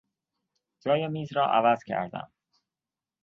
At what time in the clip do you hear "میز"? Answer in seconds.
1.07-1.33